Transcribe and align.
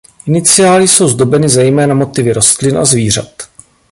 Iniciály 0.25 0.87
jsou 0.87 1.07
zdobeny 1.07 1.49
zejména 1.49 1.95
motivy 1.95 2.33
rostlin 2.33 2.77
a 2.77 2.85
zvířat. 2.85 3.31